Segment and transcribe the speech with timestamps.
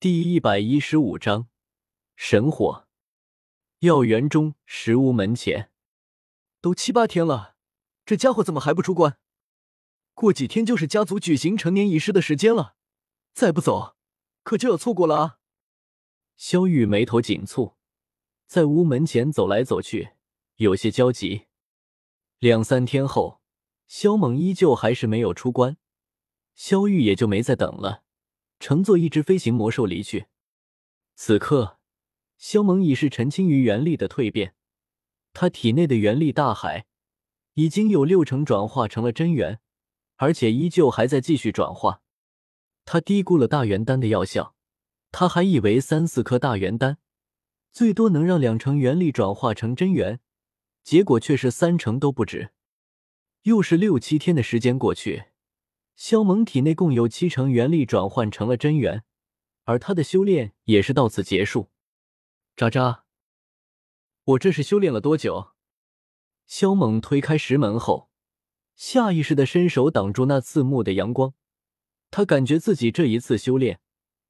[0.00, 1.48] 第一百一十五章
[2.14, 2.86] 神火。
[3.80, 5.72] 药园中石屋门前，
[6.60, 7.56] 都七八天了，
[8.06, 9.18] 这家伙怎么还不出关？
[10.14, 12.76] 过几天就是家族举行成年仪式的时间了，
[13.34, 13.96] 再不走，
[14.44, 15.38] 可就要错过了啊！
[16.36, 17.74] 萧玉眉头紧蹙，
[18.46, 20.10] 在屋门前走来走去，
[20.58, 21.46] 有些焦急。
[22.38, 23.40] 两三天后，
[23.88, 25.76] 萧猛依旧还是没有出关，
[26.54, 28.04] 萧玉也就没再等了。
[28.60, 30.26] 乘坐一只飞行魔兽离去。
[31.14, 31.78] 此刻，
[32.36, 34.54] 萧猛已是陈清于元力的蜕变，
[35.32, 36.86] 他体内的元力大海
[37.54, 39.60] 已经有六成转化成了真元，
[40.16, 42.02] 而且依旧还在继续转化。
[42.84, 44.54] 他低估了大元丹的药效，
[45.10, 46.98] 他还以为三四颗大元丹
[47.70, 50.20] 最多能让两成元力转化成真元，
[50.82, 52.50] 结果却是三成都不止。
[53.42, 55.24] 又是六七天的时间过去。
[55.98, 59.02] 萧猛体内共有七成元力转换成了真元，
[59.64, 61.70] 而他的修炼也是到此结束。
[62.54, 63.04] 渣渣，
[64.22, 65.54] 我这是修炼了多久？
[66.46, 68.10] 萧猛推开石门后，
[68.76, 71.34] 下意识的伸手挡住那刺目的阳光。
[72.12, 73.80] 他感觉自己这一次修炼，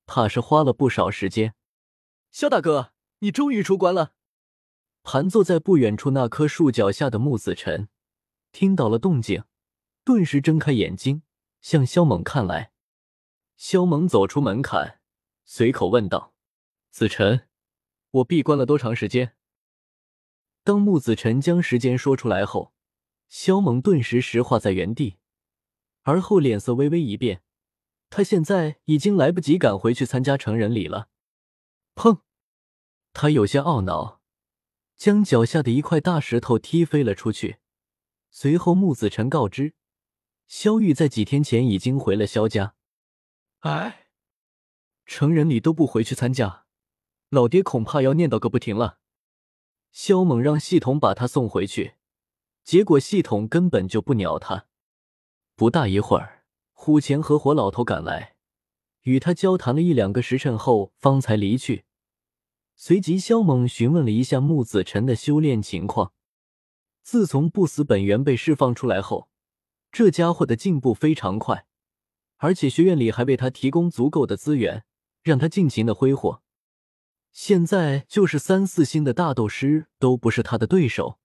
[0.06, 1.55] 怕是花了不少时间。
[2.30, 4.14] 萧大哥，你终于出关了！
[5.02, 7.91] 盘坐在不远处那棵树脚下的木子辰，
[8.52, 9.44] 听到了动静，
[10.02, 11.20] 顿时睁开眼睛。
[11.69, 12.72] 向萧猛看来，
[13.58, 15.00] 萧猛走出门槛，
[15.44, 16.33] 随口问道
[16.88, 17.47] ：“子辰，
[18.11, 19.36] 我闭关了多长时间？”
[20.64, 22.72] 当穆子辰将时间说出来后，
[23.28, 25.19] 萧猛顿时石化在原地，
[26.05, 27.42] 而后脸色微微一变，
[28.08, 31.11] 他现在已经来不及赶回去参加成人礼了。
[31.94, 32.22] 砰！
[33.12, 34.22] 他有些懊恼，
[34.96, 37.58] 将脚下的一块大石头踢飞了出去。
[38.30, 39.74] 随后，穆子辰告知。
[40.48, 42.74] 萧玉在几天前已经回了萧家。
[43.60, 44.06] 哎，
[45.05, 46.64] 成人礼都不回去参加，
[47.28, 48.98] 老爹恐怕要念叨个不停了。
[49.92, 51.96] 萧猛让系统把他送回去，
[52.64, 54.67] 结果系统根本就不鸟他。
[55.55, 58.36] 不大一会儿，虎钳和火老头赶来，
[59.02, 61.84] 与他交谈了一两个时辰后，方才离去。
[62.74, 66.12] 随即，萧猛询问了一下木子辰的修炼情况。
[67.02, 69.27] 自从不死本源被释放出来后，
[69.90, 71.66] 这家伙的进步非常快，
[72.36, 74.84] 而且学院里还为他提供足够的资源，
[75.22, 76.42] 让他尽情的挥霍。
[77.32, 81.18] 现在就是三四星的大斗师都不是他的对手，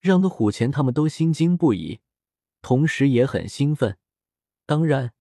[0.00, 2.00] 让的虎钳他们都心惊不已，
[2.60, 3.98] 同时也很兴奋。
[4.64, 5.12] 当然，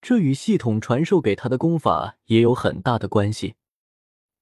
[0.00, 3.56] 这与系统传授给他的功法也有很大的关系。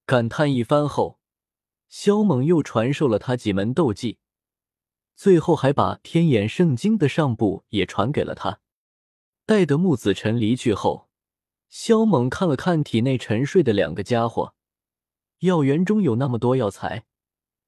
[0.05, 1.19] 感叹一番后，
[1.87, 4.19] 萧猛又传授了他几门斗技。
[5.15, 8.59] 最后还把天眼圣经的上部也传给了他。
[9.45, 11.09] 待得木子辰离去后，
[11.69, 14.55] 萧猛看了看体内沉睡的两个家伙。
[15.39, 17.05] 药园中有那么多药材，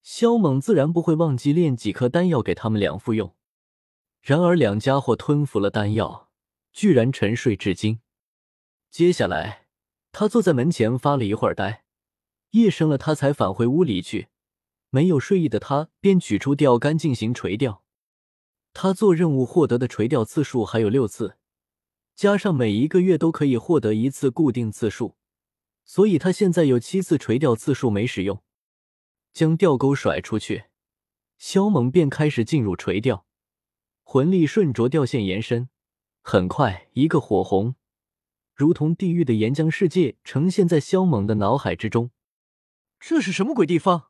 [0.02, 3.35] 萧猛自然不会忘记炼几颗丹药给他们两服用。
[4.22, 6.29] 然而两家伙吞服了丹药，
[6.74, 8.00] 居然沉睡至今。
[8.90, 9.68] 接下来，
[10.12, 11.84] 他坐在门前发了一会儿呆，
[12.52, 14.29] 夜深了，他才返回屋里去。
[14.97, 17.84] 没有睡意的他，便取出钓竿进行垂钓。
[18.74, 21.38] 他做任务获得的垂钓次数还有六次，
[22.16, 25.16] 加上每一个月都可以获得一次固定次数，
[25.85, 28.41] 所以他现在有七次垂钓次数没使用。
[29.31, 30.63] 将钓钩甩出去，
[31.38, 33.28] 萧猛便开始进入垂钓，
[34.02, 35.69] 魂力顺着钓线延伸，
[36.24, 37.75] 很快，一个火红，
[38.56, 42.09] 如同地狱的岩浆世界呈现在萧猛的脑海之中。
[43.00, 44.06] 这是什么鬼地方？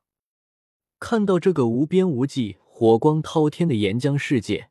[0.99, 4.69] 看到这个无边无际、火光滔天的岩浆世界，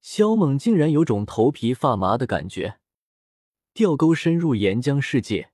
[0.00, 2.78] 萧猛竟然有种头皮发麻的感觉。
[3.74, 5.50] 钓钩深入岩浆世界，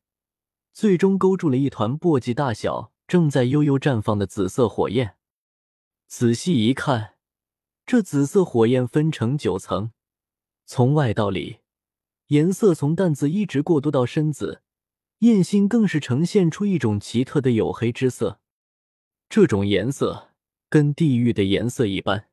[0.73, 5.17] 最终勾住了一团簸箕大小、正在悠悠绽放的紫色火焰。
[6.07, 7.15] 仔细一看，
[7.87, 9.93] 这紫色火焰分成九层，
[10.67, 11.61] 从外到里，
[12.27, 14.63] 颜色从淡紫一直过渡到深紫，
[15.21, 18.41] 焰心更是呈现出一种奇特的黝黑之色。
[19.29, 20.31] 这种颜色
[20.71, 22.29] 跟地狱的颜色一般。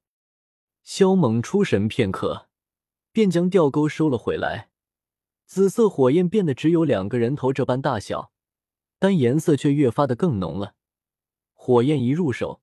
[0.82, 2.48] 萧猛出神片刻，
[3.12, 4.70] 便将钓钩收了回来。
[5.46, 8.32] 紫色火焰变得只有两个人头这般大小，
[8.98, 10.76] 但颜色却越发的更浓了。
[11.54, 12.62] 火焰一入手，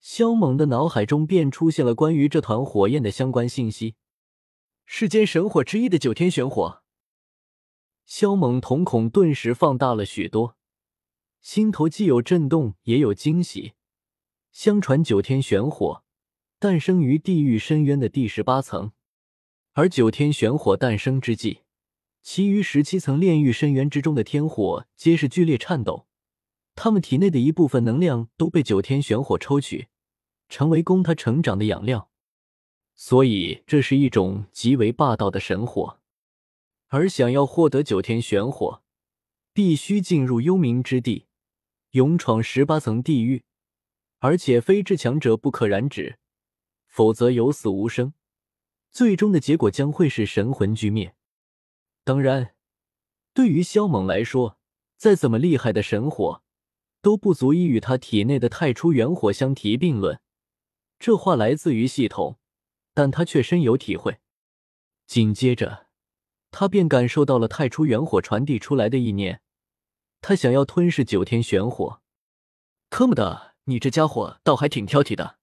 [0.00, 3.96] 萧猛的脑海中便出现了关于这团火焰的相关信息：
[4.86, 6.82] 世间神火之一的九天玄火。
[8.04, 10.57] 萧猛瞳孔顿时放大了许多。
[11.48, 13.72] 心头既有震动，也有惊喜。
[14.52, 16.04] 相传九天玄火
[16.58, 18.92] 诞生于地狱深渊的第十八层，
[19.72, 21.60] 而九天玄火诞生之际，
[22.20, 26.06] 其余十七层炼狱深渊之中的天火皆是剧烈颤抖，
[26.74, 29.88] 他们体内的一部分能量都被九天玄火抽取，
[30.50, 32.10] 成为供他成长的养料。
[32.94, 35.98] 所以，这是一种极为霸道的神火。
[36.88, 38.82] 而想要获得九天玄火，
[39.54, 41.24] 必须进入幽冥之地，
[41.92, 43.44] 勇闯十八层地狱，
[44.18, 46.18] 而且非至强者不可染指，
[46.86, 48.12] 否则有死无生，
[48.90, 51.14] 最终的结果将会是神魂俱灭。
[52.04, 52.54] 当然，
[53.32, 54.58] 对于萧猛来说，
[54.96, 56.42] 再怎么厉害的神火，
[57.00, 60.20] 都不足以与他体内的太初元火相提并论。
[60.98, 62.38] 这话来自于系统，
[62.92, 64.18] 但他却深有体会。
[65.06, 65.86] 紧接着，
[66.50, 69.40] 他便感受到了太初元火传递出来的意念，
[70.20, 72.00] 他想要吞噬九天玄火。
[72.90, 75.38] 特么的，你这家伙倒还挺挑剔的！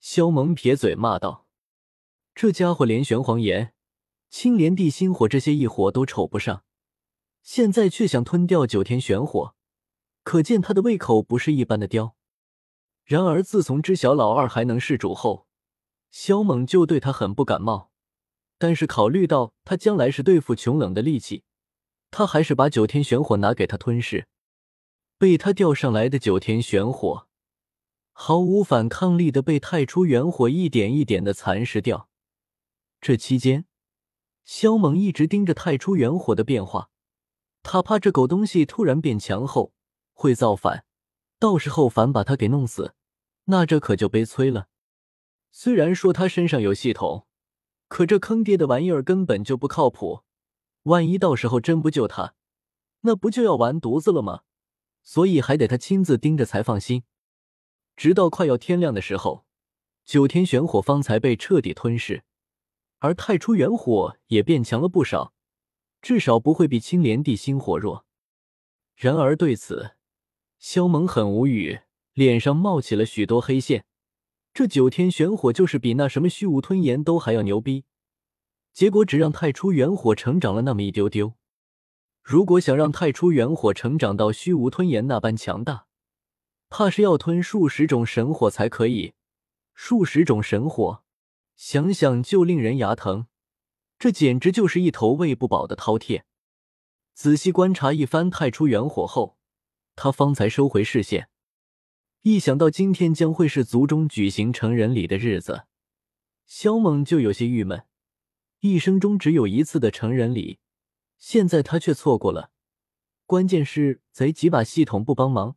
[0.00, 1.46] 萧猛撇嘴骂道
[2.34, 3.72] ：“这家伙连玄黄炎。”
[4.28, 6.64] 青莲地心火这些异火都瞅不上，
[7.42, 9.54] 现在却想吞掉九天玄火，
[10.24, 12.16] 可见他的胃口不是一般的刁。
[13.04, 15.46] 然而自从知晓老二还能弑主后，
[16.10, 17.92] 萧猛就对他很不感冒。
[18.58, 21.44] 但是考虑到他将来是对付穷冷的利器，
[22.16, 24.26] 他还是把九天玄火拿给他吞噬。
[25.18, 27.28] 被他钓上来的九天玄火，
[28.14, 32.08] 毫无反抗力的被太初元火一点一点的蚕食掉。
[33.02, 33.66] 这期间。
[34.46, 36.88] 萧猛一直盯着太初元火的变化，
[37.62, 39.74] 他怕这狗东西突然变强后
[40.14, 40.86] 会造反，
[41.38, 42.94] 到时候反把他给弄死，
[43.44, 44.68] 那这可就悲催了。
[45.50, 47.26] 虽然说他身上有系统，
[47.88, 50.22] 可这坑爹的玩意儿根本就不靠谱，
[50.86, 52.34] 万一到时候真不救他，
[53.00, 54.42] 那不就要完犊子了吗？
[55.02, 57.02] 所以还得他亲自盯着才放心。
[57.96, 59.44] 直到快要天亮的时候，
[60.04, 62.22] 九天玄火方才被彻底吞噬。
[62.98, 65.32] 而太初元火也变强了不少，
[66.00, 68.06] 至少不会比青莲地心火弱。
[68.94, 69.96] 然而对此，
[70.58, 71.80] 萧猛很无语，
[72.14, 73.84] 脸上冒起了许多黑线。
[74.54, 77.84] 这九天玄火就是比那什么虚无吞炎都还要牛逼，
[78.76, 81.32] 结果只让太初元火成长了那么一丢丢。
[82.22, 85.86] 如果想让太初元火成长到虚无吞炎那般强大，
[86.68, 89.14] 怕是要吞数十种神火才可以。
[89.72, 91.02] 数十种神火。
[91.56, 93.28] 想想就令人牙疼，
[93.98, 96.24] 这简直就是一头喂不饱的饕餮。
[97.14, 99.38] 仔细观察一番太初元火后，
[99.94, 101.30] 他方才收回视线。
[102.20, 105.64] 一想到今天将会是族中举行成人礼的日子，
[106.44, 107.86] 萧猛就有些郁闷。
[108.72, 110.58] 一生中只有一次的成人礼，
[111.18, 112.50] 现在他却错过了。
[113.26, 115.56] 关键是贼几把系统不帮忙，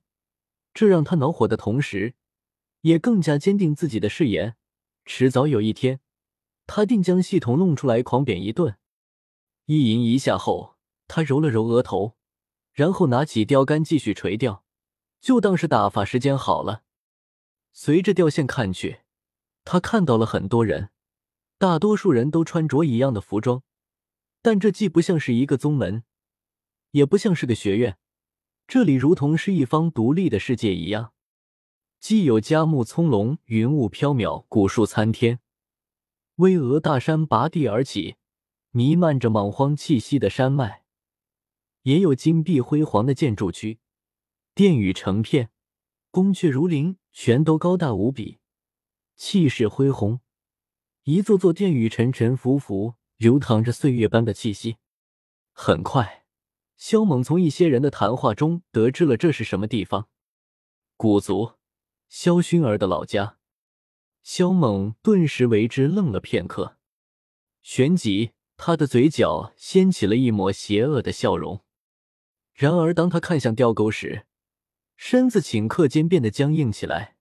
[0.74, 2.16] 这让他恼火的同时，
[2.82, 4.56] 也更加坚定自己的誓言。
[5.06, 6.00] 迟早有一天，
[6.68, 8.78] 他定将系统弄出来狂扁一顿。
[9.66, 10.78] 意淫一下后，
[11.08, 12.16] 他揉了揉额头，
[12.72, 14.64] 然后拿起钓竿继续垂钓，
[15.22, 16.84] 就当是打发时间好了。
[17.72, 19.02] 随着钓线看去，
[19.64, 20.90] 他看到了很多人，
[21.60, 23.64] 大多数人都穿着一样的服装，
[24.42, 26.04] 但这既不像是一个宗门，
[26.92, 27.98] 也不像是个学院，
[28.66, 31.12] 这里如同是一方独立的世界一样。
[32.00, 35.42] 既有佳木葱茏、云雾飘渺、古树参天、
[36.36, 38.16] 巍峨大山拔地而起、
[38.72, 40.86] 弥漫着莽荒气息的山脉，
[41.82, 43.80] 也有金碧辉煌的建筑区，
[44.56, 45.50] 殿宇成片，
[46.10, 48.40] 宫阙如林，全都高大无比，
[49.18, 50.22] 气势恢宏。
[51.10, 54.78] 一座座殿宇沉沉浮浮，流淌着岁月般的气息。
[55.52, 56.24] 很快，
[56.78, 60.08] 萧猛从一些人的谈话中得知了这是什么地方——
[60.96, 61.54] 古族。
[62.10, 63.40] 萧薰儿的老家，
[64.22, 66.78] 萧猛顿时为之愣了片刻，
[67.64, 71.64] 旋即他的嘴角掀起了一抹邪恶的笑容。
[72.54, 74.28] 然而，当他看向钓钩时，
[74.96, 77.16] 身子顷刻间变得僵硬起来。